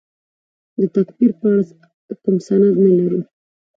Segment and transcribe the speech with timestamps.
[0.79, 1.63] د تکفیر په اړه
[2.23, 3.21] کوم سند نه لرو.